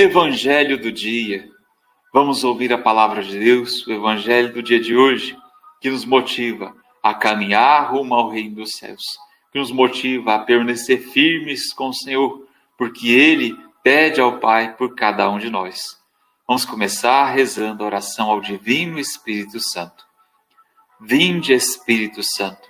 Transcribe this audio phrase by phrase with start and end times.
[0.00, 1.46] Evangelho do dia.
[2.10, 5.36] Vamos ouvir a palavra de Deus, o Evangelho do dia de hoje,
[5.78, 9.02] que nos motiva a caminhar rumo ao reino dos céus,
[9.52, 12.46] que nos motiva a permanecer firmes com o Senhor,
[12.78, 15.82] porque Ele pede ao Pai por cada um de nós.
[16.48, 20.06] Vamos começar rezando a oração ao Divino Espírito Santo.
[20.98, 22.66] Vinde, Espírito Santo,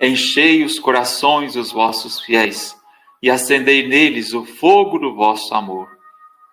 [0.00, 2.76] enchei os corações dos vossos fiéis
[3.20, 5.97] e acendei neles o fogo do vosso amor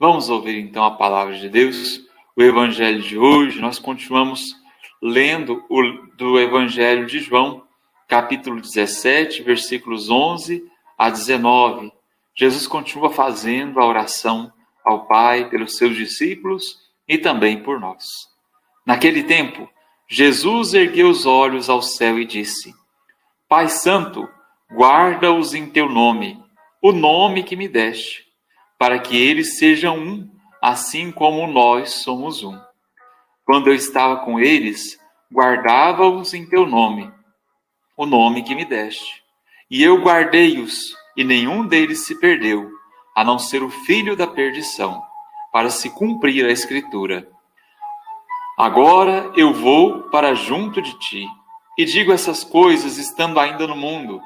[0.00, 2.00] Vamos ouvir então a palavra de Deus,
[2.36, 3.60] o Evangelho de hoje.
[3.60, 4.54] Nós continuamos
[5.02, 5.82] lendo o,
[6.16, 7.64] do Evangelho de João,
[8.06, 10.62] capítulo 17, versículos 11
[10.96, 11.92] a 19.
[12.32, 14.52] Jesus continua fazendo a oração
[14.84, 16.78] ao Pai pelos seus discípulos
[17.08, 18.04] e também por nós.
[18.86, 19.68] Naquele tempo,
[20.08, 22.72] Jesus ergueu os olhos ao céu e disse:
[23.48, 24.28] Pai Santo,
[24.70, 26.40] guarda-os em teu nome,
[26.80, 28.27] o nome que me deste
[28.78, 30.30] para que eles sejam um,
[30.62, 32.56] assim como nós somos um.
[33.44, 34.96] Quando eu estava com eles,
[35.32, 37.12] guardava-os em teu nome,
[37.96, 39.24] o nome que me deste.
[39.68, 42.70] E eu guardei-os, e nenhum deles se perdeu,
[43.16, 45.02] a não ser o filho da perdição,
[45.52, 47.28] para se cumprir a Escritura.
[48.56, 51.26] Agora eu vou para junto de ti,
[51.76, 54.20] e digo essas coisas estando ainda no mundo,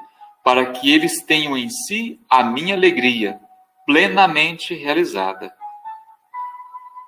[0.44, 3.40] para que eles tenham em si a minha alegria
[3.92, 5.52] plenamente realizada.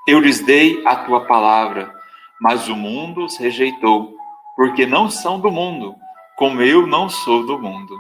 [0.06, 1.98] Eu lhes dei a tua palavra,
[2.38, 4.14] mas o mundo os rejeitou,
[4.54, 5.96] porque não são do mundo,
[6.36, 7.98] como eu não sou do mundo.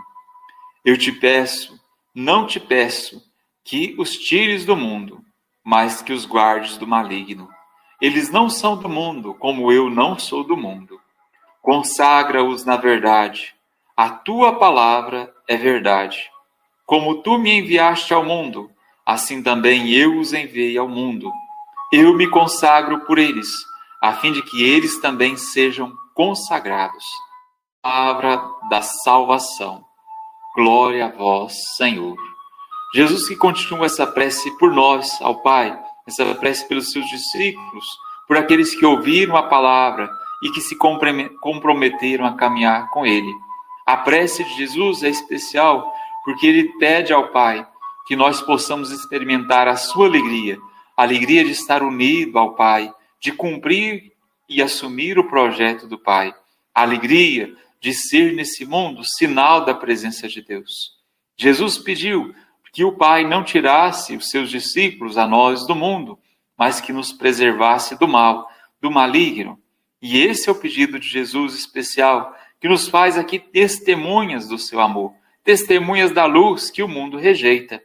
[0.84, 1.80] Eu te peço,
[2.14, 3.22] não te peço,
[3.64, 5.24] que os tires do mundo,
[5.64, 7.48] mas que os guardes do maligno.
[8.02, 11.00] Eles não são do mundo, como eu não sou do mundo.
[11.62, 13.54] Consagra-os na verdade.
[13.96, 16.30] A tua palavra é verdade.
[16.84, 18.73] Como tu me enviaste ao mundo,
[19.06, 21.30] assim também eu os enviei ao mundo.
[21.92, 23.48] Eu me consagro por eles,
[24.02, 27.04] a fim de que eles também sejam consagrados.
[27.82, 29.84] Palavra da salvação.
[30.56, 32.16] Glória a vós, Senhor.
[32.94, 35.76] Jesus que continua essa prece por nós, ao Pai,
[36.06, 37.84] essa prece pelos seus discípulos,
[38.26, 40.08] por aqueles que ouviram a palavra
[40.42, 43.32] e que se comprometeram a caminhar com Ele.
[43.86, 45.92] A prece de Jesus é especial
[46.24, 47.66] porque ele pede ao Pai
[48.06, 50.58] que nós possamos experimentar a sua alegria,
[50.96, 54.12] a alegria de estar unido ao Pai, de cumprir
[54.48, 56.34] e assumir o projeto do Pai,
[56.74, 60.92] a alegria de ser nesse mundo sinal da presença de Deus.
[61.36, 62.34] Jesus pediu
[62.72, 66.18] que o Pai não tirasse os seus discípulos a nós do mundo,
[66.56, 68.48] mas que nos preservasse do mal,
[68.80, 69.58] do maligno.
[70.00, 74.80] E esse é o pedido de Jesus especial, que nos faz aqui testemunhas do seu
[74.80, 77.82] amor testemunhas da luz que o mundo rejeita.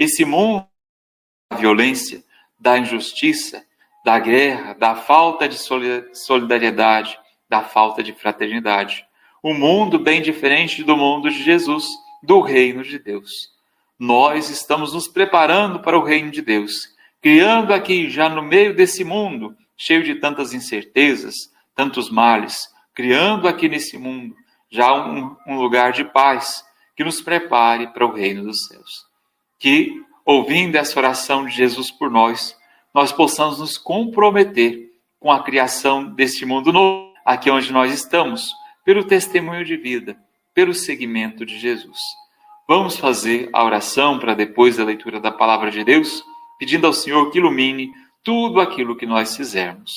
[0.00, 0.66] Esse mundo
[1.50, 2.24] da violência,
[2.58, 3.62] da injustiça,
[4.02, 5.58] da guerra, da falta de
[6.14, 7.18] solidariedade,
[7.50, 9.04] da falta de fraternidade.
[9.44, 11.86] Um mundo bem diferente do mundo de Jesus,
[12.22, 13.30] do reino de Deus.
[13.98, 16.72] Nós estamos nos preparando para o reino de Deus,
[17.20, 21.34] criando aqui, já no meio desse mundo, cheio de tantas incertezas,
[21.74, 22.56] tantos males,
[22.94, 24.34] criando aqui nesse mundo
[24.70, 26.64] já um, um lugar de paz,
[26.96, 29.09] que nos prepare para o reino dos céus.
[29.60, 32.56] Que, ouvindo essa oração de Jesus por nós,
[32.92, 34.90] nós possamos nos comprometer
[35.20, 38.52] com a criação deste mundo novo, aqui onde nós estamos,
[38.84, 40.18] pelo testemunho de vida,
[40.54, 41.98] pelo seguimento de Jesus.
[42.66, 46.24] Vamos fazer a oração para depois da leitura da palavra de Deus,
[46.58, 47.92] pedindo ao Senhor que ilumine
[48.24, 49.92] tudo aquilo que nós fizermos.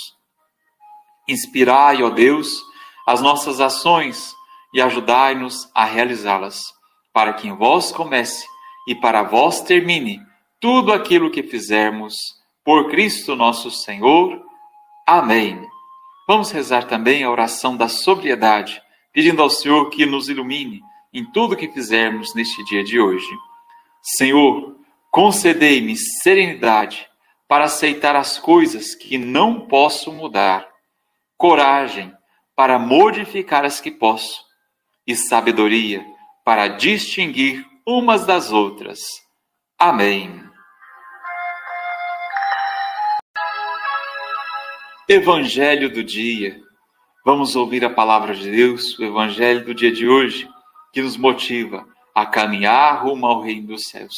[1.27, 2.61] Inspirai, ó Deus,
[3.07, 4.33] as nossas ações
[4.73, 6.73] e ajudai-nos a realizá-las
[7.13, 8.45] para que em vós comece
[8.87, 10.21] e para vós termine
[10.59, 12.15] tudo aquilo que fizermos
[12.63, 14.41] por Cristo nosso Senhor.
[15.05, 15.61] Amém.
[16.27, 18.81] Vamos rezar também a oração da sobriedade,
[19.11, 20.81] pedindo ao Senhor que nos ilumine
[21.13, 23.29] em tudo que fizermos neste dia de hoje.
[24.01, 24.75] Senhor,
[25.11, 27.07] concedei-me serenidade
[27.47, 30.67] para aceitar as coisas que não posso mudar,
[31.37, 32.11] coragem
[32.55, 34.43] para modificar as que posso,
[35.05, 36.05] e sabedoria
[36.43, 38.99] para distinguir umas das outras.
[39.77, 40.43] Amém.
[45.07, 46.61] Evangelho do dia.
[47.25, 50.49] Vamos ouvir a palavra de Deus, o Evangelho do dia de hoje,
[50.93, 51.85] que nos motiva
[52.15, 54.13] a caminhar rumo ao reino dos céus,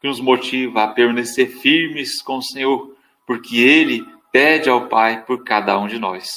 [0.00, 2.94] que nos motiva a permanecer firmes com o Senhor,
[3.26, 6.30] porque Ele pede ao Pai por cada um de nós.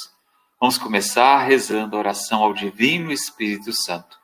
[0.60, 4.23] Vamos começar rezando a oração ao Divino Espírito Santo.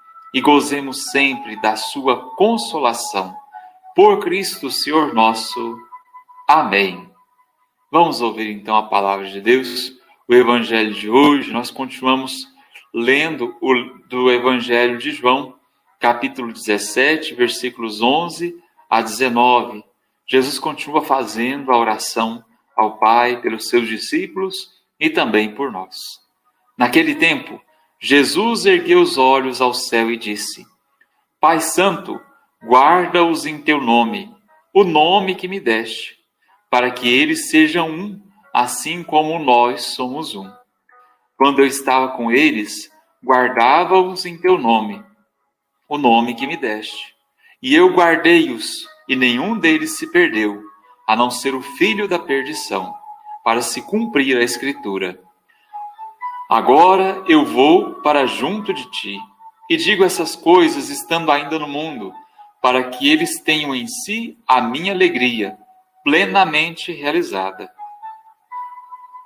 [0.33, 3.35] e gozemos sempre da sua consolação.
[3.95, 5.77] Por Cristo, Senhor nosso.
[6.47, 7.09] Amém.
[7.91, 9.91] Vamos ouvir então a palavra de Deus,
[10.27, 11.51] o Evangelho de hoje.
[11.51, 12.47] Nós continuamos
[12.93, 13.73] lendo o,
[14.07, 15.55] do Evangelho de João,
[15.99, 18.55] capítulo 17, versículos 11
[18.89, 19.83] a 19.
[20.25, 22.43] Jesus continua fazendo a oração
[22.77, 25.95] ao Pai pelos seus discípulos e também por nós.
[26.77, 27.61] Naquele tempo,
[28.01, 30.65] Jesus ergueu os olhos ao céu e disse:
[31.39, 32.19] Pai Santo,
[32.63, 34.33] guarda-os em teu nome,
[34.73, 36.21] o nome que me deste
[36.71, 38.21] para que eles sejam um,
[38.53, 40.49] assim como nós somos um.
[41.35, 42.89] Quando eu estava com eles,
[43.21, 45.03] guardava-os em teu nome,
[45.89, 47.13] o nome que me deste.
[47.61, 50.63] E eu guardei-os, e nenhum deles se perdeu,
[51.05, 52.95] a não ser o filho da perdição,
[53.43, 55.19] para se cumprir a Escritura.
[56.51, 59.17] Agora eu vou para junto de ti,
[59.69, 62.13] e digo essas coisas estando ainda no mundo,
[62.61, 65.57] para que eles tenham em si a minha alegria
[66.03, 67.71] plenamente realizada.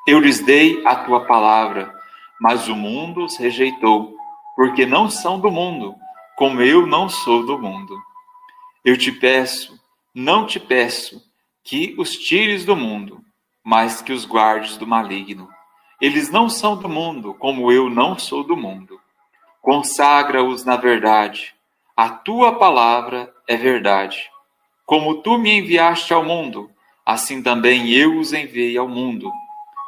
[0.08, 1.92] Eu lhes dei a tua palavra,
[2.40, 4.16] mas o mundo os rejeitou,
[4.56, 5.96] porque não são do mundo,
[6.38, 8.00] como eu não sou do mundo.
[8.84, 9.82] Eu te peço,
[10.14, 11.20] não te peço,
[11.64, 13.20] que os tires do mundo,
[13.64, 15.55] mas que os guardes do maligno.
[16.02, 19.00] Eles não são do mundo, como eu não sou do mundo.
[19.62, 21.56] Consagra-os na verdade.
[21.96, 24.30] A tua palavra é verdade.
[24.86, 26.70] Como tu me enviaste ao mundo,
[27.06, 29.32] assim também eu os enviei ao mundo.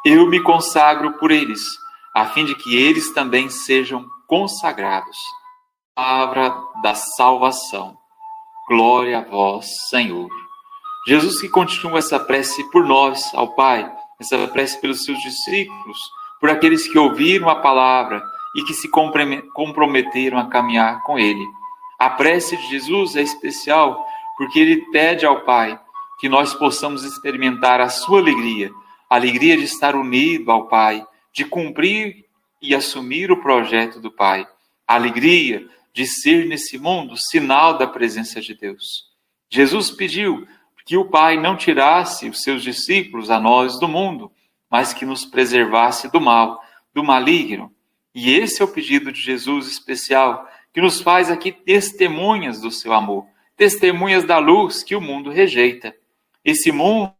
[0.04, 1.60] Eu me consagro por eles,
[2.14, 5.16] a fim de que eles também sejam consagrados.
[5.94, 7.96] Palavra da salvação.
[8.68, 10.28] Glória a vós, Senhor.
[11.06, 15.98] Jesus que continua essa prece por nós, ao Pai, essa prece pelos seus discípulos,
[16.40, 18.22] por aqueles que ouviram a palavra
[18.56, 21.46] e que se comprometeram a caminhar com Ele.
[21.98, 24.04] A prece de Jesus é especial
[24.36, 25.78] porque ele pede ao Pai
[26.18, 28.70] que nós possamos experimentar a sua alegria,
[29.10, 32.24] a alegria de estar unido ao Pai, de cumprir
[32.62, 34.46] e assumir o projeto do Pai,
[34.86, 39.08] a alegria de ser nesse mundo sinal da presença de Deus.
[39.50, 40.46] Jesus pediu
[40.88, 44.32] que o Pai não tirasse os seus discípulos a nós do mundo,
[44.70, 46.62] mas que nos preservasse do mal,
[46.94, 47.70] do maligno.
[48.14, 52.94] E esse é o pedido de Jesus especial, que nos faz aqui testemunhas do seu
[52.94, 53.26] amor
[53.58, 55.94] testemunhas da luz que o mundo rejeita.
[56.44, 57.12] Esse mundo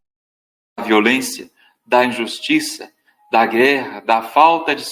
[0.76, 1.50] da violência,
[1.84, 2.90] da injustiça,
[3.30, 4.84] da guerra, da falta de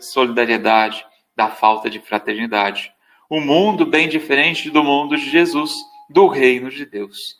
[0.00, 2.92] solidariedade, da falta de fraternidade.
[3.30, 5.72] Um mundo bem diferente do mundo de Jesus,
[6.10, 7.38] do reino de Deus.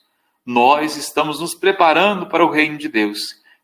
[0.48, 3.18] Nós estamos nos preparando para o reino de Deus,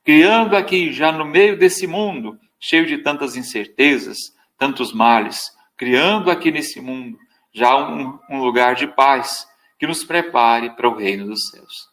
[0.05, 4.19] criando aqui, já no meio desse mundo, cheio de tantas incertezas,
[4.59, 7.17] tantos males, criando aqui nesse mundo
[7.55, 9.49] já um, um lugar de paz,
[9.79, 11.89] que nos prepare para o reino dos céus.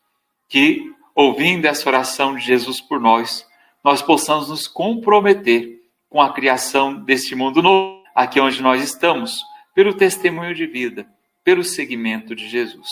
[0.50, 3.48] Que, ouvindo essa oração de Jesus por nós,
[3.81, 9.41] nós possamos nos comprometer com a criação deste mundo novo, aqui onde nós estamos,
[9.74, 11.07] pelo testemunho de vida,
[11.45, 12.89] pelo seguimento de Jesus.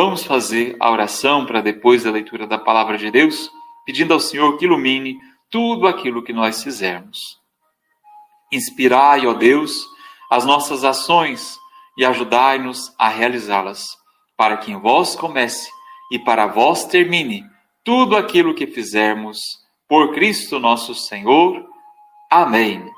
[0.00, 3.50] Vamos fazer a oração para depois da leitura da palavra de Deus,
[3.84, 5.18] pedindo ao Senhor que ilumine
[5.50, 7.18] tudo aquilo que nós fizermos.
[8.52, 9.88] Inspirai, ó Deus,
[10.30, 11.58] as nossas ações
[11.96, 13.88] e ajudai-nos a realizá-las
[14.36, 15.68] para que em vós comece
[16.12, 17.42] e para vós termine
[17.82, 19.40] tudo aquilo que fizermos
[19.88, 21.66] por Cristo nosso Senhor.
[22.30, 22.88] Amém.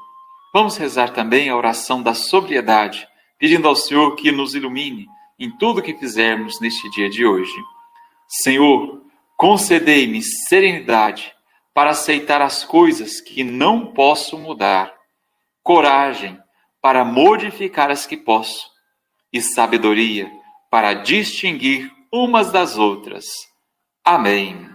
[0.52, 5.08] Vamos rezar também a oração da sobriedade, pedindo ao Senhor que nos ilumine
[5.40, 7.56] em tudo que fizermos neste dia de hoje.
[8.28, 9.02] Senhor,
[9.36, 11.34] concedei-me serenidade
[11.72, 14.94] para aceitar as coisas que não posso mudar,
[15.62, 16.38] coragem
[16.82, 18.70] para modificar as que posso
[19.32, 20.30] e sabedoria
[20.70, 23.24] para distinguir umas das outras.
[24.04, 24.68] Amém.